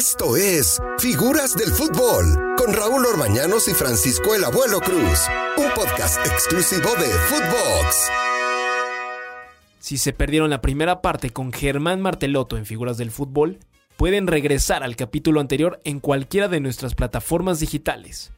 Esto 0.00 0.34
es 0.34 0.80
Figuras 0.98 1.54
del 1.54 1.68
Fútbol 1.72 2.56
con 2.56 2.72
Raúl 2.72 3.04
Orbañanos 3.04 3.68
y 3.68 3.74
Francisco 3.74 4.34
el 4.34 4.42
Abuelo 4.44 4.80
Cruz, 4.80 5.28
un 5.58 5.68
podcast 5.74 6.26
exclusivo 6.26 6.88
de 6.94 7.06
Footbox. 7.06 8.08
Si 9.78 9.98
se 9.98 10.14
perdieron 10.14 10.48
la 10.48 10.62
primera 10.62 11.02
parte 11.02 11.28
con 11.28 11.52
Germán 11.52 12.00
Martelotto 12.00 12.56
en 12.56 12.64
Figuras 12.64 12.96
del 12.96 13.10
Fútbol, 13.10 13.58
pueden 13.98 14.26
regresar 14.26 14.82
al 14.82 14.96
capítulo 14.96 15.38
anterior 15.38 15.82
en 15.84 16.00
cualquiera 16.00 16.48
de 16.48 16.60
nuestras 16.60 16.94
plataformas 16.94 17.60
digitales. 17.60 18.32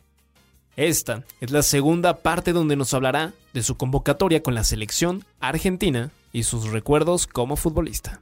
Esta 0.75 1.23
es 1.41 1.53
la 1.53 1.63
segunda 1.63 2.17
parte 2.17 2.53
donde 2.53 2.75
nos 2.75 2.93
hablará 2.93 3.35
de 3.53 3.63
su 3.63 3.77
convocatoria 3.77 4.43
con 4.43 4.57
la 4.57 4.65
selección 4.65 5.25
argentina 5.39 6.11
y 6.33 6.43
sus 6.43 6.73
recuerdos 6.73 7.29
como 7.29 7.55
futbolista. 7.55 8.21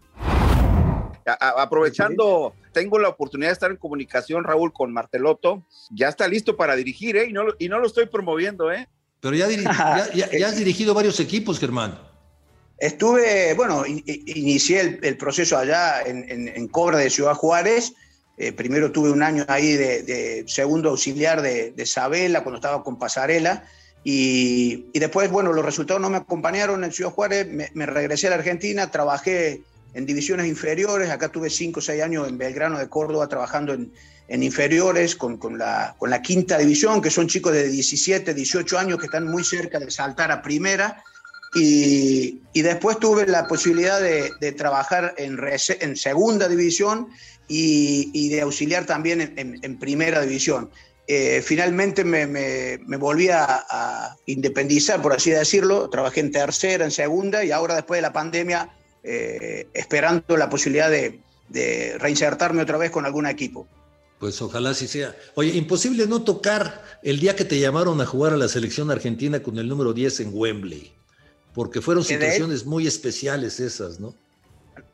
Aprovechando, 1.32 2.54
tengo 2.72 2.98
la 2.98 3.08
oportunidad 3.08 3.50
de 3.50 3.54
estar 3.54 3.70
en 3.70 3.76
comunicación, 3.76 4.44
Raúl, 4.44 4.72
con 4.72 4.92
Martelotto. 4.92 5.64
Ya 5.90 6.08
está 6.08 6.28
listo 6.28 6.56
para 6.56 6.76
dirigir, 6.76 7.16
¿eh? 7.16 7.26
Y 7.28 7.32
no, 7.32 7.44
y 7.58 7.68
no 7.68 7.78
lo 7.78 7.86
estoy 7.86 8.06
promoviendo, 8.06 8.72
¿eh? 8.72 8.88
Pero 9.20 9.34
ya, 9.34 9.46
has 10.46 10.56
dirigido 10.56 10.94
varios 10.94 11.20
equipos, 11.20 11.58
Germán. 11.58 11.98
Estuve, 12.78 13.52
bueno, 13.54 13.84
inicié 13.86 14.98
el, 15.02 15.16
proceso 15.18 15.58
allá 15.58 16.02
en, 16.02 16.48
en 16.48 16.68
Cobra 16.68 16.98
de 16.98 17.10
Ciudad 17.10 17.34
Juárez 17.34 17.92
eh, 18.42 18.52
primero 18.52 18.90
tuve 18.90 19.10
un 19.10 19.22
año 19.22 19.44
ahí 19.48 19.76
de, 19.76 20.44
segundo 20.46 20.88
auxiliar 20.88 21.42
de, 21.42 21.84
Sabela 21.84 22.42
cuando 22.42 22.56
estaba 22.56 22.82
con 22.82 22.98
Pasarela. 22.98 23.64
Y, 24.02 24.86
después, 24.98 25.30
bueno, 25.30 25.52
los 25.52 25.62
resultados 25.62 26.00
no 26.00 26.08
me 26.08 26.16
acompañaron 26.16 26.82
en 26.82 26.90
Ciudad 26.90 27.10
Juárez, 27.10 27.46
me, 27.50 27.84
regresé 27.84 28.28
a 28.28 28.30
la 28.30 28.36
Argentina, 28.36 28.90
trabajé 28.90 29.60
en 29.94 30.06
divisiones 30.06 30.46
inferiores, 30.46 31.10
acá 31.10 31.28
tuve 31.28 31.50
cinco 31.50 31.80
o 31.80 31.82
seis 31.82 32.02
años 32.02 32.28
en 32.28 32.38
Belgrano 32.38 32.78
de 32.78 32.88
Córdoba 32.88 33.28
trabajando 33.28 33.74
en, 33.74 33.92
inferiores 34.42 35.16
con, 35.16 35.38
la, 35.58 35.96
con 35.98 36.08
la 36.08 36.22
quinta 36.22 36.56
división, 36.56 37.02
que 37.02 37.10
son 37.10 37.26
chicos 37.26 37.52
de 37.52 37.68
17, 37.68 38.32
18 38.32 38.78
años 38.78 38.98
que 38.98 39.06
están 39.06 39.26
muy 39.26 39.42
cerca 39.42 39.80
de 39.80 39.90
saltar 39.90 40.30
a 40.30 40.40
primera. 40.40 41.02
Y, 41.52 42.40
después 42.54 43.00
tuve 43.00 43.26
la 43.26 43.48
posibilidad 43.48 44.00
de, 44.00 44.52
trabajar 44.52 45.14
en, 45.18 45.36
en 45.80 45.96
segunda 45.96 46.48
división 46.48 47.08
y, 47.50 48.28
de 48.28 48.40
auxiliar 48.42 48.86
también 48.86 49.34
en, 49.36 49.78
primera 49.78 50.20
división. 50.20 50.70
Eh, 51.08 51.42
finalmente 51.44 52.04
me, 52.04 52.78
volví 52.96 53.28
a, 53.30 54.16
independizar, 54.26 55.02
por 55.02 55.12
así 55.12 55.30
decirlo. 55.30 55.90
Trabajé 55.90 56.20
en 56.20 56.30
tercera, 56.30 56.84
en 56.84 56.92
segunda 56.92 57.44
y 57.44 57.50
ahora 57.50 57.74
después 57.74 57.98
de 57.98 58.02
la 58.02 58.12
pandemia 58.12 58.70
eh, 59.02 59.68
esperando 59.74 60.36
la 60.36 60.50
posibilidad 60.50 60.90
de, 60.90 61.20
reinsertarme 61.98 62.62
otra 62.62 62.78
vez 62.78 62.90
con 62.90 63.06
algún 63.06 63.26
equipo. 63.26 63.66
Pues 64.18 64.40
ojalá 64.40 64.70
así 64.70 64.86
sea. 64.86 65.16
Oye, 65.34 65.56
imposible 65.56 66.06
no 66.06 66.22
tocar 66.22 66.84
el 67.02 67.18
día 67.18 67.34
que 67.34 67.44
te 67.44 67.58
llamaron 67.58 68.00
a 68.00 68.06
jugar 68.06 68.34
a 68.34 68.36
la 68.36 68.48
selección 68.48 68.90
argentina 68.90 69.42
con 69.42 69.58
el 69.58 69.66
número 69.66 69.92
10 69.92 70.20
en 70.20 70.30
Wembley, 70.32 70.92
porque 71.54 71.80
fueron 71.80 72.04
situaciones 72.04 72.66
muy 72.66 72.86
especiales 72.86 73.58
esas, 73.58 73.98
¿no? 73.98 74.14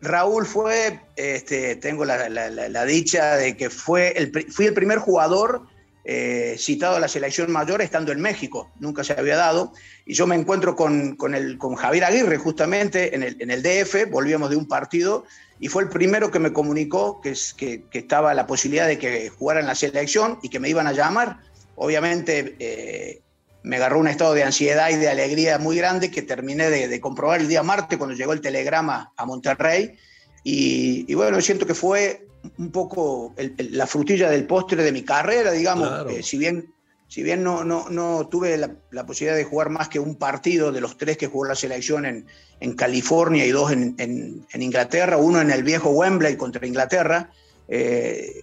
Raúl 0.00 0.46
fue, 0.46 1.00
este, 1.16 1.76
tengo 1.76 2.04
la, 2.04 2.84
dicha 2.86 3.36
de 3.36 3.56
que 3.56 3.68
fue 3.68 4.12
el, 4.16 4.32
fui 4.50 4.66
el 4.66 4.74
primer 4.74 4.98
jugador 4.98 5.66
eh, 6.08 6.54
citado 6.56 6.96
a 6.96 7.00
la 7.00 7.08
selección 7.08 7.50
mayor 7.50 7.82
estando 7.82 8.12
en 8.12 8.20
México, 8.20 8.70
nunca 8.78 9.02
se 9.02 9.12
había 9.12 9.36
dado, 9.36 9.72
y 10.04 10.14
yo 10.14 10.26
me 10.28 10.36
encuentro 10.36 10.76
con, 10.76 11.16
el, 11.34 11.58
con 11.58 11.74
Javier 11.74 12.04
Aguirre 12.04 12.38
justamente 12.38 13.14
en 13.14 13.24
el, 13.24 13.36
en 13.40 13.50
el, 13.50 13.62
DF, 13.62 14.08
volvíamos 14.08 14.50
de 14.50 14.56
un 14.56 14.68
partido, 14.68 15.24
y 15.58 15.68
fue 15.68 15.82
el 15.82 15.88
primero 15.88 16.30
que 16.30 16.38
me 16.38 16.52
comunicó 16.52 17.20
que, 17.20 17.34
que, 17.56 17.82
que 17.90 17.98
estaba 17.98 18.34
la 18.34 18.46
posibilidad 18.46 18.86
de 18.86 18.98
que 18.98 19.30
jugara 19.30 19.58
en 19.58 19.66
la 19.66 19.74
selección 19.74 20.38
y 20.42 20.48
que 20.48 20.60
me 20.60 20.68
iban 20.68 20.86
a 20.86 20.92
llamar. 20.92 21.40
Obviamente 21.74 22.56
eh, 22.58 23.22
me 23.66 23.76
agarró 23.76 23.98
un 23.98 24.06
estado 24.06 24.32
de 24.32 24.44
ansiedad 24.44 24.90
y 24.90 24.96
de 24.96 25.08
alegría 25.08 25.58
muy 25.58 25.76
grande 25.76 26.10
que 26.12 26.22
terminé 26.22 26.70
de, 26.70 27.00
comprobar 27.00 27.40
el 27.40 27.48
día 27.48 27.64
martes 27.64 27.98
cuando 27.98 28.14
llegó 28.14 28.32
el 28.32 28.40
telegrama 28.40 29.12
a 29.16 29.26
Monterrey. 29.26 29.98
Y, 30.44 31.12
bueno, 31.14 31.40
siento 31.40 31.66
que 31.66 31.74
fue 31.74 32.25
un 32.58 32.70
poco 32.70 33.34
la 33.58 33.86
frutilla 33.86 34.30
del 34.30 34.46
postre 34.46 34.82
de 34.82 34.92
mi 34.92 35.02
carrera, 35.02 35.52
digamos. 35.52 36.10
Eh, 36.10 36.22
si 36.22 36.38
bien, 36.38 36.72
si 37.08 37.22
bien 37.22 37.42
no, 37.42 37.64
no, 37.64 37.88
no 37.88 38.28
tuve 38.28 38.56
la, 38.56 39.06
posibilidad 39.06 39.36
de 39.36 39.44
jugar 39.44 39.70
más 39.70 39.88
que 39.88 39.98
un 39.98 40.16
partido 40.16 40.72
de 40.72 40.80
los 40.80 40.96
tres 40.96 41.16
que 41.16 41.26
jugó 41.26 41.46
la 41.46 41.54
selección 41.54 42.06
en, 42.06 42.26
en 42.60 42.74
California 42.74 43.44
y 43.44 43.50
dos 43.50 43.72
en, 43.72 43.94
en, 43.98 44.62
Inglaterra, 44.62 45.16
uno 45.16 45.40
en 45.40 45.50
el 45.50 45.62
viejo 45.62 45.90
Wembley 45.90 46.36
contra 46.36 46.66
Inglaterra, 46.66 47.30
eh, 47.68 48.42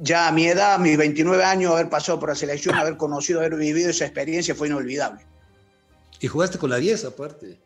ya 0.00 0.28
a 0.28 0.32
mi 0.32 0.46
edad, 0.46 0.74
a 0.74 0.78
mis 0.78 0.96
29 0.96 1.42
años, 1.42 1.72
haber 1.72 1.88
pasado 1.88 2.20
por 2.20 2.28
la 2.28 2.34
selección, 2.34 2.76
haber 2.76 2.96
conocido, 2.96 3.40
haber 3.40 3.56
vivido 3.56 3.90
esa 3.90 4.04
experiencia 4.04 4.54
fue 4.54 4.68
inolvidable. 4.68 5.26
Y 6.20 6.26
jugaste 6.26 6.58
con 6.58 6.70
la 6.70 6.76
10 6.76 7.04
aparte. 7.04 7.58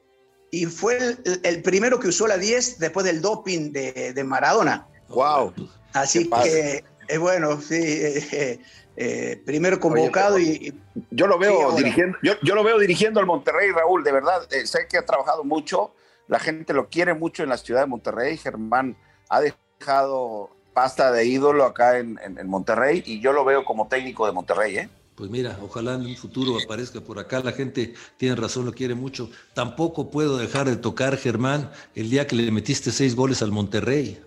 Y 0.50 0.66
fue 0.66 1.16
el, 1.44 1.62
primero 1.62 1.99
que 1.99 2.09
usó 2.09 2.27
la 2.27 2.37
10 2.37 2.78
después 2.78 3.06
del 3.06 3.22
doping 3.22 3.72
de, 3.72 4.25
Maradona. 4.25 4.87
¡Wow! 5.14 5.52
Así 5.92 6.28
que, 6.28 6.84
es 7.08 7.18
bueno, 7.18 7.60
sí. 7.60 7.76
Eh, 7.80 8.60
eh, 8.96 9.42
primero 9.46 9.80
convocado 9.80 10.38
y, 10.38 10.74
yo 11.10 11.26
lo 11.26 11.38
veo 11.38 11.72
dirigiendo 11.72 12.18
yo, 12.22 12.54
lo 12.54 12.62
veo 12.62 12.78
dirigiendo 12.78 13.20
al 13.20 13.26
Monterrey 13.26 13.70
Raúl 13.70 14.04
de 14.04 14.12
verdad 14.12 14.46
eh, 14.52 14.66
sé 14.66 14.80
que 14.86 14.98
ha 14.98 15.06
trabajado 15.06 15.44
mucho 15.44 15.94
la 16.28 16.38
gente 16.38 16.74
lo 16.74 16.90
quiere 16.90 17.14
mucho 17.14 17.42
en 17.42 17.48
la 17.48 17.56
ciudad 17.56 17.80
de 17.80 17.86
Monterrey 17.86 18.36
Germán 18.36 18.98
ha 19.30 19.40
dejado 19.40 20.50
pasta 20.72 21.12
de 21.12 21.26
ídolo 21.26 21.64
acá 21.64 21.98
en, 21.98 22.18
Monterrey 22.46 23.02
y 23.06 23.20
yo 23.20 23.32
lo 23.32 23.44
veo 23.44 23.64
como 23.64 23.88
técnico 23.88 24.26
de 24.26 24.32
Monterrey, 24.32 24.76
¿eh? 24.76 24.88
Pues 25.14 25.30
mira, 25.30 25.58
ojalá 25.62 25.94
en 25.94 26.06
un 26.06 26.16
futuro 26.16 26.56
aparezca 26.62 27.00
por 27.00 27.18
acá. 27.18 27.40
La 27.40 27.52
gente 27.52 27.94
tiene 28.16 28.34
razón, 28.34 28.64
lo 28.64 28.72
quiere 28.72 28.94
mucho. 28.94 29.30
Tampoco 29.52 30.10
puedo 30.10 30.38
dejar 30.38 30.66
de 30.66 30.76
tocar, 30.76 31.18
Germán, 31.18 31.70
el 31.94 32.08
día 32.08 32.26
que 32.26 32.34
le 32.34 32.50
metiste 32.50 32.90
seis 32.90 33.14
goles 33.14 33.42
al 33.42 33.52
Monterrey. 33.52 34.20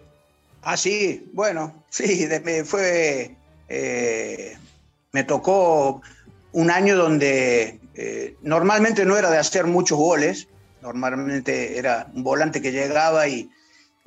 Ah, 0.65 0.75
sí, 0.75 1.29
bueno, 1.33 1.85
sí, 1.89 2.27
me 2.43 2.65
fue. 2.65 3.37
Eh, 3.69 4.57
me 5.13 5.23
tocó 5.23 6.01
un 6.51 6.69
año 6.69 6.97
donde 6.97 7.79
eh, 7.93 8.35
normalmente 8.41 9.05
no 9.05 9.17
era 9.17 9.31
de 9.31 9.37
hacer 9.37 9.65
muchos 9.65 9.97
goles, 9.97 10.49
normalmente 10.81 11.77
era 11.77 12.11
un 12.13 12.23
volante 12.23 12.61
que 12.61 12.71
llegaba 12.71 13.27
y 13.27 13.49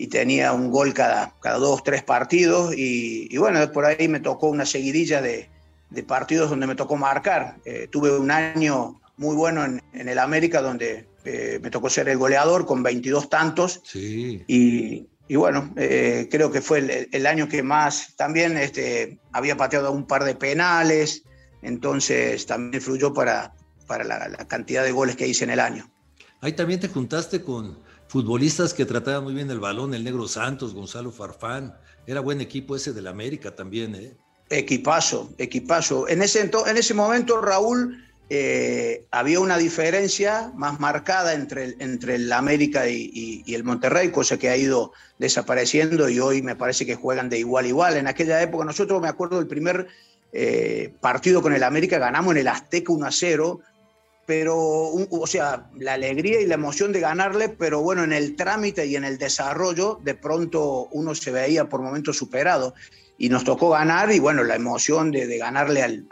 y 0.00 0.06
tenía 0.06 0.52
un 0.52 0.70
gol 0.70 0.94
cada, 0.94 1.34
cada 1.40 1.58
dos, 1.58 1.82
tres 1.82 2.04
partidos. 2.04 2.72
Y, 2.74 3.36
bueno, 3.36 3.70
por 3.72 3.84
ahí 3.84 4.06
me 4.08 4.20
tocó 4.20 4.46
una 4.46 4.64
seguidilla 4.64 5.20
de, 5.20 5.50
partidos 6.06 6.48
donde 6.48 6.68
me 6.68 6.76
tocó 6.76 6.96
marcar. 6.96 7.56
Eh, 7.64 7.88
tuve 7.90 8.16
un 8.16 8.30
año 8.30 9.00
muy 9.16 9.34
bueno 9.34 9.64
en, 9.64 9.82
el 9.92 10.18
América 10.20 10.62
donde 10.62 11.08
eh, 11.24 11.58
me 11.60 11.70
tocó 11.70 11.90
ser 11.90 12.08
el 12.08 12.16
goleador 12.16 12.64
con 12.64 12.84
22 12.84 13.28
tantos. 13.28 13.82
Sí. 13.84 14.44
Y, 14.46 15.08
bueno, 15.36 15.72
eh, 15.76 16.28
creo 16.30 16.50
que 16.50 16.62
fue 16.62 17.08
el, 17.12 17.26
año 17.26 17.48
que 17.48 17.62
más 17.62 18.16
también 18.16 18.56
este, 18.56 19.18
había 19.32 19.56
pateado 19.56 19.92
un 19.92 20.06
par 20.06 20.24
de 20.24 20.34
penales, 20.34 21.22
entonces 21.62 22.46
también 22.46 22.82
fluyó 22.82 23.12
para, 23.12 23.54
para 23.86 24.04
la, 24.04 24.28
la 24.28 24.48
cantidad 24.48 24.82
de 24.84 24.92
goles 24.92 25.16
que 25.16 25.26
hice 25.26 25.44
en 25.44 25.50
el 25.50 25.60
año. 25.60 25.90
Ahí 26.40 26.52
también 26.52 26.80
te 26.80 26.88
juntaste 26.88 27.42
con 27.42 27.78
futbolistas 28.08 28.72
que 28.72 28.86
trataban 28.86 29.24
muy 29.24 29.34
bien 29.34 29.50
el 29.50 29.60
balón, 29.60 29.92
el 29.94 30.04
Negro 30.04 30.26
Santos, 30.28 30.74
Gonzalo 30.74 31.10
Farfán. 31.12 31.74
Era 32.06 32.20
buen 32.20 32.40
equipo 32.40 32.74
ese 32.74 32.92
del 32.92 33.06
América 33.06 33.54
también, 33.54 33.94
¿eh? 33.94 34.16
Equipazo, 34.50 35.30
equipazo. 35.36 36.08
En 36.08 36.22
ese, 36.22 36.40
en 36.40 36.76
ese 36.76 36.94
momento, 36.94 37.38
Raúl, 37.40 38.02
eh, 38.30 39.06
había 39.10 39.40
una 39.40 39.56
diferencia 39.56 40.52
más 40.54 40.80
marcada 40.80 41.34
entre, 41.34 41.76
entre 41.78 42.16
el 42.16 42.32
América 42.32 42.88
y, 42.88 43.42
el 43.46 43.64
Monterrey, 43.64 44.10
cosa 44.10 44.38
que 44.38 44.50
ha 44.50 44.56
ido 44.56 44.92
desapareciendo 45.18 46.08
y 46.08 46.20
hoy 46.20 46.42
me 46.42 46.56
parece 46.56 46.84
que 46.84 46.94
juegan 46.94 47.28
de 47.28 47.38
igual 47.38 47.64
a 47.64 47.68
igual. 47.68 47.96
En 47.96 48.06
aquella 48.06 48.42
época, 48.42 48.64
nosotros 48.64 49.00
me 49.00 49.08
acuerdo 49.08 49.38
del 49.38 49.46
primer 49.46 49.88
eh, 50.32 50.92
partido 51.00 51.40
con 51.40 51.54
el 51.54 51.62
América, 51.62 51.98
ganamos 51.98 52.32
en 52.32 52.38
el 52.38 52.48
Azteca 52.48 52.92
1 52.92 53.06
a 53.06 53.12
0 53.12 53.60
pero, 54.28 54.58
o 54.58 55.26
sea, 55.26 55.70
la 55.78 55.94
alegría 55.94 56.42
y 56.42 56.46
la 56.46 56.56
emoción 56.56 56.92
de 56.92 57.00
ganarle, 57.00 57.48
pero 57.48 57.80
bueno, 57.80 58.04
en 58.04 58.12
el 58.12 58.36
trámite 58.36 58.84
y 58.84 58.94
en 58.94 59.04
el 59.04 59.16
desarrollo, 59.16 60.00
de 60.04 60.14
pronto 60.14 60.86
uno 60.92 61.14
se 61.14 61.30
veía 61.30 61.70
por 61.70 61.80
momentos 61.80 62.18
superado. 62.18 62.74
Y 63.18 63.28
nos 63.28 63.44
tocó 63.44 63.70
ganar, 63.70 64.12
y 64.12 64.20
bueno, 64.20 64.44
la 64.44 64.54
emoción 64.54 65.10
de, 65.10 65.38
ganarle 65.38 65.82
al, 65.82 66.08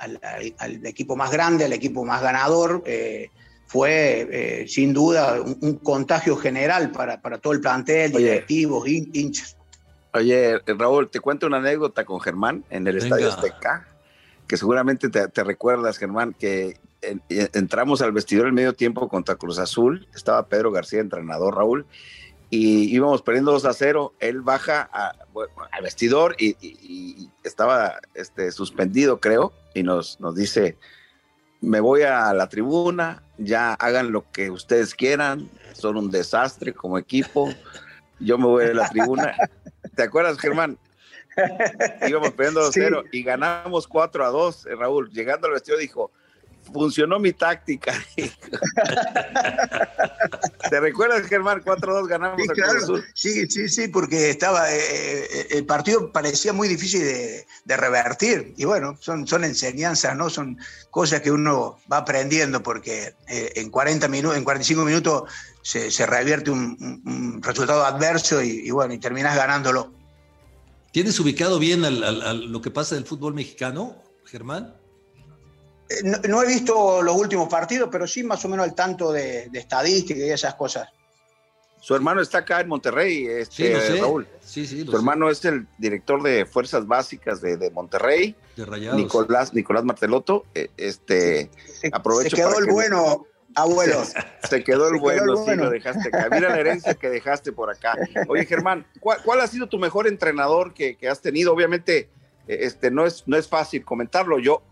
equipo 0.84 1.16
más 1.16 1.30
grande, 1.30 1.64
al 1.64 1.72
equipo 1.72 2.04
más 2.04 2.20
ganador, 2.20 2.82
eh, 2.84 3.30
fue 3.66 4.28
eh, 4.30 4.68
sin 4.68 4.92
duda 4.92 5.40
un, 5.40 5.78
contagio 5.78 6.36
general 6.36 6.90
para, 6.90 7.20
para, 7.20 7.38
todo 7.38 7.52
el 7.52 7.60
plantel, 7.60 8.12
directivos, 8.12 8.88
hinchas. 8.88 9.56
Oye, 10.12 10.58
Raúl, 10.66 11.08
te 11.08 11.20
cuento 11.20 11.46
una 11.46 11.58
anécdota 11.58 12.04
con 12.04 12.20
Germán 12.20 12.64
en 12.70 12.86
el 12.86 12.96
Estadio 12.96 13.28
Azteca, 13.28 13.86
que 14.48 14.56
seguramente 14.56 15.08
te, 15.08 15.28
te 15.28 15.44
recuerdas, 15.44 15.98
Germán, 15.98 16.34
que 16.36 16.78
entramos 17.28 18.02
al 18.02 18.12
vestidor 18.12 18.46
el 18.46 18.52
medio 18.52 18.72
tiempo 18.72 19.08
contra 19.08 19.36
Cruz 19.36 19.58
Azul, 19.58 20.08
estaba 20.14 20.46
Pedro 20.46 20.72
García, 20.72 21.00
entrenador 21.00 21.54
Raúl, 21.54 21.86
y 22.50 22.94
íbamos 22.94 23.22
perdiendo 23.22 23.52
2 23.52 23.64
a 23.64 23.72
0. 23.72 24.14
Él 24.20 24.40
baja 24.40 24.88
al 24.92 25.82
vestidor 25.82 26.36
y, 26.38 27.30
estaba 27.42 28.00
este, 28.14 28.50
suspendido, 28.50 29.20
creo, 29.20 29.52
y 29.74 29.82
nos, 29.82 30.20
nos 30.20 30.34
dice, 30.34 30.76
me 31.60 31.80
voy 31.80 32.02
a 32.02 32.32
la 32.34 32.48
tribuna, 32.48 33.22
ya 33.38 33.74
hagan 33.74 34.12
lo 34.12 34.30
que 34.32 34.50
ustedes 34.50 34.94
quieran, 34.94 35.48
son 35.74 35.96
un 35.96 36.10
desastre 36.10 36.72
como 36.72 36.98
equipo, 36.98 37.52
yo 38.18 38.38
me 38.38 38.46
voy 38.46 38.64
a 38.64 38.74
la 38.74 38.88
tribuna. 38.88 39.36
¿Te 39.96 40.02
acuerdas, 40.02 40.38
Germán? 40.38 40.78
Íbamos 42.08 42.32
perdiendo 42.32 42.68
2-0 42.68 43.04
y 43.12 43.22
ganamos 43.22 43.86
4 43.86 44.24
a 44.24 44.28
2. 44.28 44.68
Raúl, 44.78 45.10
llegando 45.10 45.46
al 45.46 45.52
vestido, 45.52 45.78
dijo: 45.78 46.10
funcionó 46.72 47.18
mi 47.18 47.32
táctica. 47.32 47.92
¿Te 50.70 50.80
recuerdas, 50.80 51.26
Germán? 51.26 51.62
4-2 51.62 52.06
ganamos 52.06 52.40
sí, 52.40 52.48
claro. 52.48 53.02
Sí, 53.14 53.46
sí, 53.48 53.68
sí, 53.68 53.88
porque 53.88 54.30
estaba, 54.30 54.72
eh, 54.72 54.78
eh, 54.78 55.46
el 55.50 55.66
partido 55.66 56.12
parecía 56.12 56.52
muy 56.52 56.68
difícil 56.68 57.02
de, 57.02 57.76
revertir. 57.76 58.54
Y 58.56 58.64
bueno, 58.64 58.96
son, 59.00 59.26
son 59.26 59.44
enseñanzas, 59.44 60.16
¿no? 60.16 60.30
Son 60.30 60.58
cosas 60.90 61.20
que 61.20 61.30
uno 61.30 61.78
va 61.90 61.98
aprendiendo 61.98 62.62
porque 62.62 63.14
eh, 63.28 63.52
en 63.56 63.70
40 63.70 64.08
minutos, 64.08 64.36
en 64.36 64.44
45 64.44 64.84
minutos 64.84 65.22
se, 65.62 65.90
se 65.90 66.06
revierte 66.06 66.50
un, 66.50 67.40
resultado 67.42 67.84
adverso 67.84 68.42
y, 68.42 68.70
bueno, 68.70 68.94
y 68.94 68.98
terminas 68.98 69.36
ganándolo. 69.36 69.92
¿Tienes 70.92 71.18
ubicado 71.20 71.58
bien 71.58 71.82
lo 72.50 72.62
que 72.62 72.70
pasa 72.70 72.94
en 72.94 73.02
el 73.02 73.06
fútbol 73.06 73.34
mexicano, 73.34 74.02
Germán? 74.24 74.74
No, 76.28 76.42
he 76.42 76.46
visto 76.46 77.00
los 77.02 77.16
últimos 77.16 77.48
partidos, 77.48 77.88
pero 77.90 78.06
sí 78.06 78.22
más 78.22 78.44
o 78.44 78.48
menos 78.48 78.64
al 78.64 78.74
tanto 78.74 79.12
de, 79.12 79.48
estadística 79.52 80.18
y 80.20 80.30
esas 80.30 80.54
cosas. 80.54 80.88
Su 81.80 81.94
hermano 81.94 82.20
está 82.20 82.38
acá 82.38 82.60
en 82.60 82.68
Monterrey, 82.68 83.26
este, 83.26 83.80
sí, 83.80 84.00
Raúl. 84.00 84.26
Sí, 84.40 84.66
sí, 84.66 84.84
Su 84.84 84.96
hermano 84.96 85.30
es 85.30 85.44
el 85.44 85.68
director 85.78 86.20
de 86.22 86.44
Fuerzas 86.44 86.86
Básicas 86.86 87.40
de, 87.40 87.70
Monterrey. 87.70 88.34
De 88.56 88.92
Nicolás, 88.94 89.54
Nicolás 89.54 89.84
Marteloto. 89.84 90.46
Eh, 90.54 90.68
este, 90.76 91.50
se, 91.80 91.90
aprovecho 91.92 92.30
se 92.30 92.42
quedó 92.42 92.58
el 92.58 92.66
bueno, 92.66 93.26
abuelo. 93.54 94.02
Se, 94.48 94.64
quedó 94.64 94.88
el 94.88 94.98
bueno, 94.98 95.44
sí, 95.44 95.54
lo 95.54 95.70
dejaste 95.70 96.08
acá. 96.08 96.28
Mira 96.32 96.48
la 96.48 96.58
herencia 96.58 96.94
que 96.94 97.08
dejaste 97.08 97.52
por 97.52 97.70
acá. 97.70 97.94
Oye, 98.28 98.46
Germán, 98.46 98.84
¿cuál, 98.98 99.40
ha 99.40 99.46
sido 99.46 99.68
tu 99.68 99.78
mejor 99.78 100.08
entrenador 100.08 100.74
que, 100.74 100.96
que 100.96 101.08
has 101.08 101.20
tenido? 101.20 101.52
Obviamente, 101.52 102.10
eh, 102.48 102.58
este, 102.62 102.90
no, 102.90 103.06
es, 103.06 103.22
no 103.26 103.36
es 103.36 103.46
fácil 103.46 103.84
comentarlo. 103.84 104.40
Yo 104.40 104.62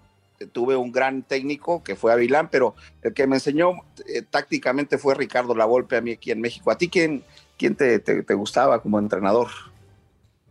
tuve 0.52 0.76
un 0.76 0.92
gran 0.92 1.22
técnico 1.22 1.82
que 1.82 1.96
fue 1.96 2.12
Avilán, 2.12 2.48
pero 2.50 2.74
el 3.02 3.14
que 3.14 3.26
me 3.26 3.36
enseñó 3.36 3.72
eh, 4.06 4.22
tácticamente 4.22 4.98
fue 4.98 5.14
Ricardo 5.14 5.54
Lavolpe 5.54 5.96
a 5.96 6.00
mí 6.00 6.12
aquí 6.12 6.30
en 6.30 6.40
México. 6.40 6.70
¿A 6.70 6.78
ti 6.78 6.88
quién, 6.88 7.24
quién 7.56 7.74
te, 7.74 7.98
te 7.98 8.34
gustaba 8.34 8.82
como 8.82 8.98
entrenador? 8.98 9.48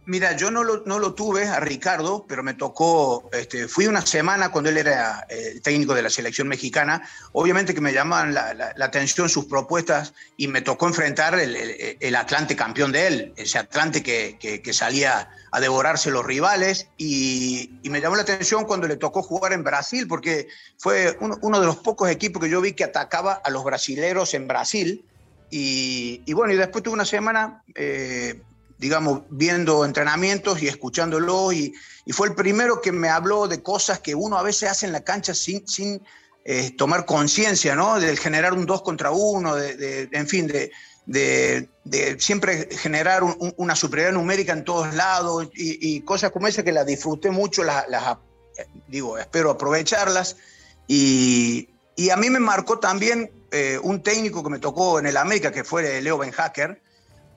Mira, 0.06 0.36
yo 0.36 0.52
no 0.52 0.66
lo, 0.66 0.84
no 0.86 1.00
lo, 1.00 1.14
tuve 1.14 1.48
a 1.48 1.62
Ricardo, 1.62 2.26
pero 2.28 2.44
me 2.44 2.54
tocó, 2.54 3.30
este, 3.32 3.70
fui 3.70 3.88
una 3.88 4.06
semana 4.06 4.52
cuando 4.52 4.70
él 4.70 4.78
era 4.78 5.26
eh, 5.30 5.62
técnico 5.64 5.94
de 5.94 6.02
la 6.02 6.10
selección 6.10 6.50
mexicana, 6.50 7.08
obviamente 7.32 7.74
que 7.74 7.80
me 7.80 7.94
llamaban 7.94 8.34
la, 8.34 8.76
atención 8.82 9.30
sus 9.30 9.46
propuestas 9.46 10.14
y 10.36 10.50
me 10.50 10.62
tocó 10.62 10.88
enfrentar 10.88 11.40
el, 11.40 12.16
Atlante 12.16 12.54
campeón 12.54 12.92
de 12.92 13.08
él, 13.08 13.34
ese 13.38 13.60
Atlante 13.60 14.04
que, 14.04 14.38
que, 14.38 14.74
salía 14.74 15.30
a 15.52 15.60
devorarse 15.62 16.12
los 16.12 16.26
rivales 16.26 16.90
y, 16.98 17.80
me 17.84 18.02
llamó 18.02 18.18
la 18.18 18.24
atención 18.24 18.66
cuando 18.66 18.88
le 18.88 18.98
tocó 18.98 19.24
jugar 19.24 19.54
en 19.54 19.64
Brasil, 19.64 20.06
porque 20.10 20.50
fue 20.78 21.18
uno, 21.22 21.60
de 21.62 21.66
los 21.66 21.78
pocos 21.78 22.10
equipos 22.10 22.44
que 22.44 22.50
yo 22.50 22.60
vi 22.60 22.74
que 22.74 22.84
atacaba 22.84 23.34
a 23.34 23.50
los 23.50 23.64
brasileros 23.64 24.34
en 24.34 24.50
Brasil. 24.50 25.06
Y, 25.50 26.24
y 26.26 26.34
bueno, 26.34 26.52
y 26.52 26.58
después 26.58 26.84
tuve 26.84 26.96
una 26.96 27.06
semana... 27.06 27.64
Eh, 27.76 28.42
digamos, 28.84 29.22
viendo 29.30 29.86
entrenamientos 29.86 30.62
y 30.62 30.68
escuchándolo, 30.68 31.54
y, 31.54 31.74
fue 32.12 32.28
el 32.28 32.36
primero 32.36 32.82
que 32.82 32.92
me 32.92 33.08
habló 33.08 33.48
de 33.48 33.64
cosas 33.64 34.00
que 34.00 34.14
uno 34.14 34.38
a 34.38 34.44
veces 34.44 34.70
hace 34.70 34.86
en 34.86 34.92
la 34.92 35.06
cancha 35.06 35.34
sin, 35.34 35.66
sin 35.66 36.02
eh, 36.44 36.72
tomar 36.78 37.06
conciencia, 37.06 37.76
¿no? 37.76 37.98
Del 37.98 38.20
generar 38.20 38.52
un 38.52 38.66
dos 38.66 38.82
contra 38.82 39.12
uno, 39.12 39.56
de, 39.56 40.10
en 40.12 40.28
fin, 40.28 40.48
de, 40.48 40.70
de, 41.06 42.20
siempre 42.20 42.68
generar 42.76 43.24
una 43.56 43.74
superioridad 43.74 44.20
numérica 44.20 44.52
en 44.52 44.66
todos 44.66 44.94
lados 44.94 45.48
y, 45.54 46.02
cosas 46.02 46.32
como 46.32 46.48
esa 46.48 46.62
que 46.62 46.74
las 46.74 46.86
disfruté 46.86 47.32
mucho, 47.32 47.64
las, 47.64 47.86
digo, 48.90 49.18
espero 49.18 49.50
aprovecharlas. 49.50 50.36
Y, 50.90 51.70
y, 51.96 52.10
a 52.10 52.18
mí 52.18 52.30
me 52.30 52.40
marcó 52.42 52.80
también 52.80 53.32
eh, 53.52 53.80
un 53.82 54.04
técnico 54.04 54.44
que 54.44 54.50
me 54.50 54.60
tocó 54.60 55.00
en 55.00 55.06
el 55.06 55.16
América, 55.16 55.54
que 55.54 55.64
fue 55.64 56.02
Leo 56.02 56.18
Ben 56.18 56.32
Hacker, 56.32 56.82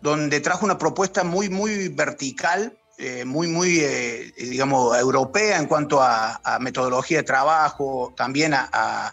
donde 0.07 0.41
trajo 0.41 0.65
una 0.65 0.79
propuesta 0.79 1.25
muy, 1.25 1.49
muy 1.49 1.89
vertical, 1.89 2.79
eh, 2.97 3.25
muy, 3.25 3.49
muy, 3.49 3.81
eh, 3.81 4.33
digamos, 4.39 4.97
europea 4.97 5.59
en 5.59 5.67
cuanto 5.67 6.01
a, 6.01 6.41
metodología 6.61 7.19
de 7.19 7.23
trabajo, 7.25 8.15
también 8.17 8.55
a, 8.55 9.13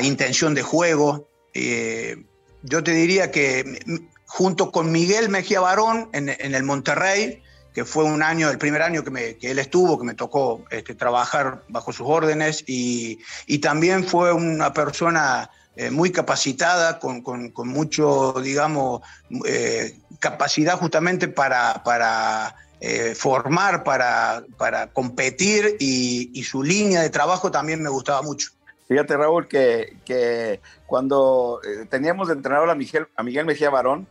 intención 0.00 0.54
de 0.54 0.62
juego. 0.62 1.28
Eh, 1.52 2.24
yo 2.62 2.84
te 2.84 2.92
diría 2.92 3.32
que 3.32 3.80
junto 4.26 4.70
con 4.70 4.92
Miguel 4.92 5.28
Mejía 5.28 5.60
Barón 5.60 6.08
en, 6.12 6.28
el 6.28 6.62
Monterrey, 6.62 7.42
que 7.74 7.84
fue 7.84 8.04
un 8.04 8.22
año, 8.22 8.48
el 8.48 8.58
primer 8.58 8.82
año 8.82 9.02
que, 9.02 9.36
él 9.40 9.58
estuvo, 9.58 9.98
que 9.98 10.04
me 10.04 10.14
tocó 10.14 10.64
este, 10.70 10.94
trabajar 10.94 11.64
bajo 11.68 11.92
sus 11.92 12.06
órdenes, 12.08 12.62
y 12.68 13.18
también 13.60 14.04
fue 14.04 14.32
una 14.32 14.72
persona 14.72 15.50
eh, 15.78 15.90
muy 15.90 16.10
capacitada, 16.10 16.98
con, 16.98 17.20
con, 17.20 17.68
mucho, 17.68 18.32
digamos, 18.42 19.02
eh, 19.44 19.98
capacidad 20.20 20.78
justamente 20.78 21.28
para, 21.28 21.82
para 21.84 22.56
eh, 22.80 23.14
formar, 23.14 23.84
para, 23.84 24.42
para 24.56 24.86
competir 24.86 25.76
y, 25.78 26.42
su 26.44 26.62
línea 26.62 27.02
de 27.02 27.10
trabajo 27.10 27.50
también 27.50 27.82
me 27.82 27.90
gustaba 27.90 28.22
mucho. 28.22 28.52
Fíjate, 28.88 29.18
Raúl, 29.18 29.48
que, 29.48 29.98
que 30.06 30.60
cuando 30.86 31.60
teníamos 31.90 32.28
de 32.28 32.34
entrenador 32.34 32.70
a 32.70 32.74
Miguel, 32.74 33.08
a 33.14 33.22
Miguel 33.22 33.44
Mejía 33.44 33.68
Barón, 33.68 34.08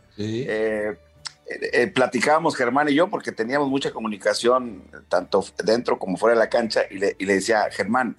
platicábamos 1.94 2.54
Germán 2.54 2.88
y 2.90 2.94
yo 2.94 3.08
porque 3.08 3.32
teníamos 3.32 3.68
mucha 3.68 3.90
comunicación 3.90 4.84
tanto 5.08 5.44
dentro 5.64 5.98
como 5.98 6.16
fuera 6.16 6.34
de 6.34 6.38
la 6.38 6.48
cancha 6.48 6.82
y 6.88 6.98
le, 6.98 7.16
y 7.18 7.24
le 7.24 7.34
decía, 7.34 7.66
Germán, 7.72 8.16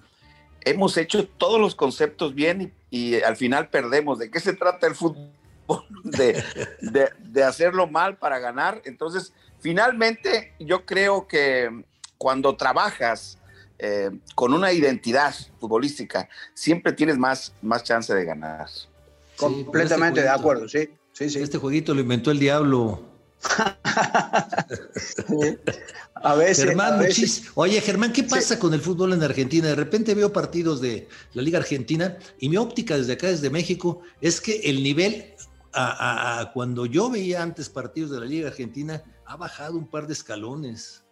hemos 0.68 0.96
hecho 0.96 1.26
todos 1.26 1.60
los 1.60 1.74
conceptos 1.74 2.34
bien 2.34 2.72
y, 2.90 3.20
al 3.20 3.36
final 3.36 3.68
perdemos. 3.68 4.18
¿De 4.18 4.30
qué 4.30 4.40
se 4.40 4.52
trata 4.54 4.86
el 4.86 4.94
fútbol? 4.94 5.30
De, 6.04 7.44
hacerlo 7.44 7.86
mal 7.86 8.16
para 8.16 8.38
ganar. 8.38 8.80
Entonces, 8.84 9.32
finalmente, 9.60 10.54
yo 10.58 10.86
creo 10.86 11.28
que 11.28 11.84
cuando 12.16 12.56
trabajas 12.56 13.38
eh, 13.78 14.10
con 14.34 14.54
una 14.54 14.72
identidad 14.72 15.34
futbolística, 15.60 16.28
siempre 16.54 16.92
tienes 16.92 17.18
más, 17.18 17.52
más 17.62 17.84
chance 17.84 18.14
de 18.14 18.24
ganar. 18.24 18.68
Completamente 19.36 20.22
de 20.22 20.28
acuerdo, 20.28 20.68
sí. 20.68 20.88
Sí, 21.12 21.30
sí. 21.30 21.40
Este 21.40 21.58
jueguito 21.58 21.94
lo 21.94 22.00
inventó 22.00 22.30
el 22.30 22.38
diablo. 22.38 23.07
a 26.14 26.34
veces. 26.34 26.64
Germán, 26.64 27.00
Oye, 27.54 27.80
Germán, 27.80 28.12
¿qué 28.12 28.24
pasa 28.24 28.58
con 28.58 28.74
el 28.74 28.80
fútbol 28.80 29.12
en 29.12 29.22
Argentina? 29.22 29.68
De 29.68 29.76
repente 29.76 30.14
veo 30.14 30.32
partidos 30.32 30.80
de 30.80 31.08
la 31.34 31.42
Liga 31.42 31.58
Argentina 31.58 32.16
y 32.38 32.48
mi 32.48 32.56
óptica 32.56 32.96
desde 32.96 33.12
acá, 33.14 33.28
desde 33.28 33.50
México, 33.50 34.02
es 34.20 34.40
que 34.40 34.60
el 34.64 34.82
nivel, 34.82 35.34
a, 35.72 36.50
cuando 36.52 36.86
yo 36.86 37.10
veía 37.10 37.42
antes 37.42 37.68
partidos 37.68 38.10
de 38.10 38.20
la 38.20 38.26
Liga 38.26 38.48
Argentina, 38.48 39.02
ha 39.26 39.36
bajado 39.36 39.76
un 39.76 39.86
par 39.86 40.06
de 40.06 40.14
escalones. 40.14 41.02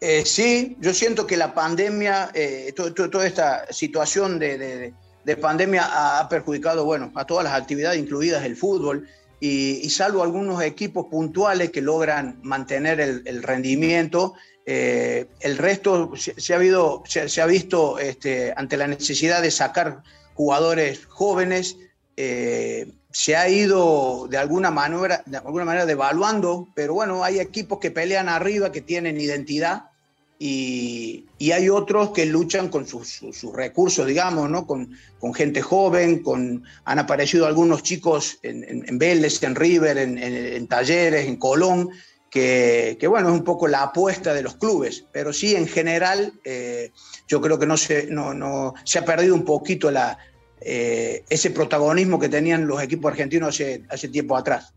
Eh, 0.00 0.24
sí, 0.26 0.76
yo 0.80 0.92
siento 0.92 1.26
que 1.26 1.36
la 1.36 1.54
pandemia, 1.54 2.30
eh, 2.34 2.74
toda 2.76 3.26
esta 3.26 3.72
situación 3.72 4.38
de, 4.38 4.92
de 5.24 5.36
pandemia 5.36 6.18
ha 6.18 6.28
perjudicado, 6.28 6.84
bueno, 6.84 7.10
a 7.14 7.24
todas 7.24 7.44
las 7.44 7.54
actividades, 7.54 7.98
incluidas 7.98 8.44
el 8.44 8.56
fútbol 8.56 9.08
y, 9.46 9.90
salvo 9.90 10.22
algunos 10.22 10.62
equipos 10.62 11.06
puntuales 11.10 11.70
que 11.70 11.82
logran 11.82 12.40
mantener 12.42 12.98
el, 12.98 13.42
rendimiento, 13.42 14.32
eh, 14.64 15.26
el 15.40 15.58
resto 15.58 16.12
se, 16.16 16.54
ha, 16.54 16.56
visto 17.46 17.98
este, 17.98 18.54
ante 18.56 18.78
la 18.78 18.86
necesidad 18.86 19.42
de 19.42 19.50
sacar 19.50 20.02
jugadores 20.32 21.04
jóvenes, 21.04 21.76
eh, 22.16 22.90
se 23.10 23.36
ha 23.36 23.46
ido 23.50 24.28
de 24.30 24.38
alguna, 24.38 24.70
manera, 24.70 25.22
de 25.26 25.36
alguna 25.36 25.66
manera 25.66 25.84
devaluando, 25.84 26.68
pero 26.74 26.94
bueno, 26.94 27.22
hay 27.22 27.38
equipos 27.38 27.80
que 27.80 27.90
pelean 27.90 28.30
arriba, 28.30 28.72
que 28.72 28.80
tienen 28.80 29.20
identidad 29.20 29.90
y, 30.46 31.52
hay 31.52 31.70
otros 31.70 32.10
que 32.10 32.26
luchan 32.26 32.68
con 32.68 32.86
sus, 32.86 33.22
recursos, 33.54 34.06
digamos, 34.06 34.50
¿no? 34.50 34.66
Con, 34.66 34.90
gente 35.34 35.62
joven, 35.62 36.22
con, 36.22 36.64
han 36.84 36.98
aparecido 36.98 37.46
algunos 37.46 37.82
chicos 37.82 38.40
en, 38.42 38.62
en, 38.86 38.98
Vélez, 38.98 39.42
en 39.42 39.54
River, 39.54 39.96
en, 39.96 40.66
Talleres, 40.66 41.26
en 41.26 41.36
Colón, 41.36 41.88
que, 42.28 42.98
bueno, 43.08 43.28
es 43.28 43.34
un 43.34 43.44
poco 43.44 43.68
la 43.68 43.84
apuesta 43.84 44.34
de 44.34 44.42
los 44.42 44.56
clubes, 44.56 45.06
pero 45.12 45.32
sí, 45.32 45.56
en 45.56 45.66
general, 45.66 46.34
eh, 46.44 46.92
yo 47.26 47.40
creo 47.40 47.58
que 47.58 47.66
no 47.66 47.78
se, 47.78 48.08
no, 48.08 48.34
no, 48.34 48.74
se 48.84 48.98
ha 48.98 49.04
perdido 49.06 49.34
un 49.34 49.46
poquito 49.46 49.90
eh, 50.60 51.24
ese 51.30 51.50
protagonismo 51.52 52.18
que 52.18 52.28
tenían 52.28 52.66
los 52.66 52.82
equipos 52.82 53.12
argentinos 53.12 53.62
hace 53.88 54.08
tiempo 54.08 54.36
atrás. 54.36 54.73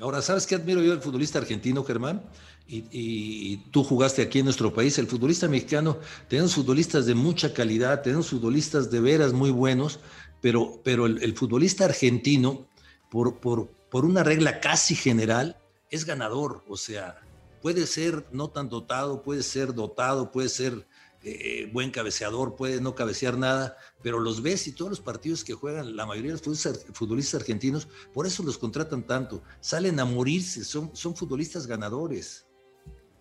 Ahora, 0.00 0.20
¿sabes 0.20 0.46
qué 0.46 0.54
admiro 0.54 0.82
yo 0.82 0.90
del 0.90 1.00
futbolista 1.00 1.38
argentino, 1.38 1.82
Germán? 1.82 2.22
Y, 2.68 3.58
tú 3.70 3.84
jugaste 3.84 4.22
aquí 4.22 4.40
en 4.40 4.44
nuestro 4.44 4.74
país, 4.74 4.98
el 4.98 5.06
futbolista 5.06 5.48
mexicano, 5.48 5.98
tenemos 6.28 6.54
futbolistas 6.54 7.06
de 7.06 7.14
mucha 7.14 7.54
calidad, 7.54 8.02
tenemos 8.02 8.28
futbolistas 8.28 8.90
de 8.90 9.00
veras 9.00 9.32
muy 9.32 9.50
buenos, 9.50 10.00
pero, 10.40 10.80
pero 10.82 11.06
el, 11.06 11.34
futbolista 11.36 11.84
argentino, 11.84 12.66
por, 13.08 13.38
por, 13.38 13.68
por 13.90 14.04
una 14.04 14.24
regla 14.24 14.60
casi 14.60 14.96
general, 14.96 15.56
es 15.90 16.04
ganador, 16.04 16.64
o 16.68 16.76
sea, 16.76 17.20
puede 17.62 17.86
ser 17.86 18.26
no 18.32 18.48
tan 18.48 18.68
dotado, 18.68 19.22
puede 19.22 19.44
ser 19.44 19.72
dotado, 19.72 20.32
puede 20.32 20.48
ser 20.48 20.86
eh, 21.28 21.68
buen 21.72 21.90
cabeceador, 21.90 22.54
puede 22.54 22.80
no 22.80 22.94
cabecear 22.94 23.36
nada, 23.36 23.76
pero 24.00 24.20
los 24.20 24.42
ves 24.42 24.68
y 24.68 24.72
todos 24.72 24.90
los 24.90 25.00
partidos 25.00 25.42
que 25.42 25.54
juegan, 25.54 25.96
la 25.96 26.06
mayoría 26.06 26.32
de 26.32 26.38
los 26.38 26.62
futbolistas, 26.92 27.40
argentinos, 27.40 27.88
por 28.14 28.28
eso 28.28 28.44
los 28.44 28.58
contratan 28.58 29.04
tanto, 29.04 29.42
salen 29.60 29.98
a 29.98 30.04
morirse, 30.04 30.64
son, 30.64 30.94
son 30.94 31.16
futbolistas 31.16 31.66
ganadores. 31.66 32.46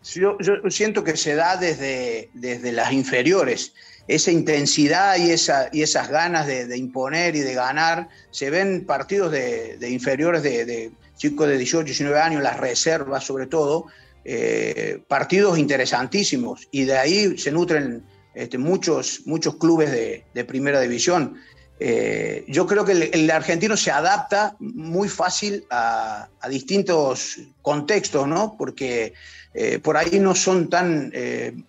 Yo, 0.04 0.38
siento 0.70 1.04
que 1.04 1.18
se 1.18 1.34
da 1.34 1.58
desde, 1.58 2.30
desde 2.36 2.72
las 2.72 2.92
inferiores, 2.92 3.74
esa 4.08 4.30
intensidad 4.30 5.18
y, 5.18 5.32
esa, 5.32 5.70
y 5.72 5.82
esas 5.82 6.10
ganas 6.10 6.46
de, 6.46 6.78
imponer 6.78 7.36
y 7.36 7.40
de 7.40 7.56
ganar, 7.56 8.10
se 8.30 8.52
ven 8.52 8.86
partidos 8.86 9.32
de, 9.32 9.90
inferiores 9.90 10.44
de, 10.44 10.92
chicos 11.18 11.48
de 11.48 11.58
18, 11.58 11.86
19 11.86 12.20
años, 12.20 12.44
las 12.44 12.60
reservas 12.60 13.24
sobre 13.24 13.48
todo, 13.48 13.88
eh, 14.28 15.04
partidos 15.08 15.60
interesantísimos 15.60 16.68
y 16.72 16.86
de 16.86 16.98
ahí 16.98 17.38
se 17.38 17.52
nutren 17.52 18.04
este, 18.34 18.58
muchos, 18.58 19.22
muchos 19.26 19.58
clubes 19.58 19.92
de, 19.92 20.46
primera 20.46 20.82
división. 20.82 21.36
Eh, 21.80 22.44
yo 22.48 22.66
creo 22.66 22.84
que 22.86 22.94
el, 23.14 23.30
argentino 23.30 23.78
se 23.78 23.92
adapta 23.92 24.56
muy 24.60 25.10
fácil 25.10 25.66
a, 25.70 26.28
distintos 26.50 27.38
contextos, 27.62 28.28
¿no? 28.28 28.56
Porque 28.58 29.14
eh, 29.54 29.78
por 29.78 29.96
ahí 29.96 30.20
no 30.20 30.34
son 30.34 30.72
tan, 30.72 31.14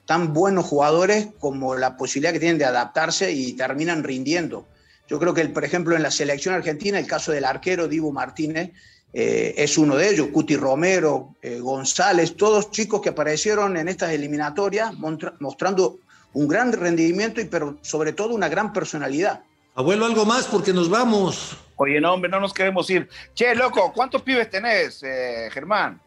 tan 0.07 0.33
buenos 0.33 0.65
jugadores 0.65 1.29
como 1.39 1.75
la 1.77 1.99
posibilidad 1.99 2.33
que 2.33 2.41
tienen 2.41 2.57
de 2.57 2.65
adaptarse 2.65 3.33
y 3.33 3.53
terminan 3.53 4.03
rindiendo. 4.03 4.67
Yo 5.09 5.19
creo 5.19 5.35
que, 5.35 5.45
por 5.51 5.65
ejemplo, 5.65 5.95
en 5.95 6.03
la 6.03 6.11
selección 6.11 6.55
argentina, 6.55 6.99
el 6.99 7.07
caso 7.07 7.33
del 7.33 7.45
arquero 7.45 7.87
Divo 7.87 8.13
Martínez, 8.13 8.71
eh, 9.13 9.55
es 9.57 9.79
uno 9.79 9.97
de 9.97 10.11
ellos, 10.11 10.29
Cuti 10.33 10.57
Romero, 10.57 11.35
eh, 11.41 11.59
González, 11.59 12.37
todos 12.37 12.71
chicos 12.71 13.01
que 13.01 13.11
aparecieron 13.11 13.77
en 13.77 13.89
estas 13.89 14.11
eliminatorias 14.11 14.93
mostrando 15.39 15.99
un 16.33 16.49
gran 16.49 16.73
rendimiento 16.73 17.41
y 17.41 17.47
pero 17.47 17.79
sobre 17.81 18.13
todo 18.13 18.35
una 18.35 18.49
gran 18.49 18.73
personalidad. 18.73 19.43
Abuelo, 19.75 20.07
algo 20.07 20.25
más 20.25 20.47
porque 20.47 20.73
nos 20.73 20.89
vamos. 20.91 21.57
Oye, 21.77 22.01
no, 22.01 22.15
hombre, 22.15 22.31
no 22.31 22.41
nos 22.41 22.53
queremos 22.53 22.89
ir. 22.91 23.09
Che, 23.35 23.55
loco, 23.55 23.93
¿cuántos 23.95 24.23
pibes 24.23 24.51
tenés, 24.51 25.03
eh, 25.03 25.49
Germán? 25.53 26.01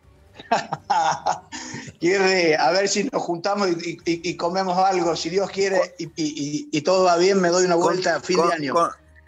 quiere, 1.99 2.55
a 2.55 2.71
ver 2.71 2.87
si 2.87 3.03
nos 3.03 3.21
juntamos 3.21 3.69
y, 3.81 4.35
comemos 4.35 4.77
algo, 4.77 5.15
si 5.15 5.29
Dios 5.29 5.49
quiere, 5.49 5.95
y, 5.97 6.81
todo 6.81 7.05
va 7.05 7.17
bien, 7.17 7.41
me 7.41 7.49
doy 7.49 7.65
una 7.65 7.75
vuelta 7.75 8.15
a 8.15 8.19
fin 8.19 8.37
de 8.37 8.53
año. 8.53 8.73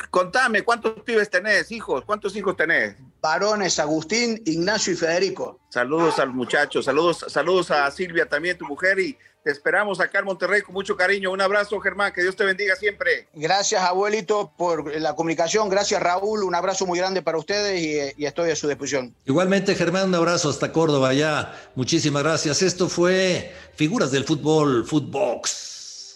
contame, 0.09 0.63
¿cuántos 0.63 1.01
pibes 1.01 1.29
tenés, 1.29 1.71
hijos? 1.71 2.03
¿Cuántos 2.05 2.35
hijos 2.35 2.55
tenés? 2.55 2.95
Varones 3.21 3.79
Agustín, 3.79 4.41
Ignacio 4.45 4.93
y 4.93 4.95
Federico. 4.95 5.59
Saludos 5.69 6.19
al 6.19 6.33
muchacho, 6.33 6.81
saludos, 6.81 7.25
saludos 7.27 7.71
a 7.71 7.89
Silvia 7.91 8.27
también, 8.27 8.57
tu 8.57 8.65
mujer, 8.65 8.99
y 8.99 9.17
te 9.43 9.51
esperamos 9.51 9.99
acá 9.99 10.19
en 10.19 10.25
Monterrey 10.25 10.61
con 10.61 10.73
mucho 10.73 10.95
cariño. 10.95 11.31
Un 11.31 11.41
abrazo, 11.41 11.79
Germán, 11.79 12.13
que 12.13 12.21
Dios 12.21 12.35
te 12.35 12.43
bendiga 12.43 12.75
siempre. 12.75 13.27
Gracias, 13.33 13.81
abuelito, 13.81 14.51
por 14.57 14.95
la 14.99 15.15
comunicación. 15.15 15.69
Gracias, 15.69 16.01
Raúl. 16.01 16.43
Un 16.43 16.53
abrazo 16.53 16.85
muy 16.85 16.99
grande 16.99 17.21
para 17.21 17.37
ustedes 17.37 18.15
y, 18.17 18.25
estoy 18.25 18.51
a 18.51 18.55
su 18.55 18.67
disposición. 18.67 19.15
Igualmente, 19.25 19.75
Germán, 19.75 20.09
un 20.09 20.15
abrazo 20.15 20.49
hasta 20.49 20.71
Córdoba 20.71 21.13
ya. 21.13 21.55
Muchísimas 21.75 22.23
gracias. 22.23 22.61
Esto 22.61 22.87
fue 22.87 23.51
Figuras 23.75 24.11
del 24.11 24.25
Fútbol, 24.25 24.85
Footbox. 24.85 26.15